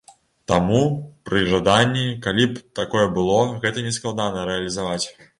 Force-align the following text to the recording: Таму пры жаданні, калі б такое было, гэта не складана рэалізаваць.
Таму 0.51 0.77
пры 1.29 1.41
жаданні, 1.51 2.05
калі 2.25 2.47
б 2.53 2.63
такое 2.79 3.03
было, 3.17 3.35
гэта 3.65 3.83
не 3.89 3.93
складана 3.99 4.47
рэалізаваць. 4.51 5.05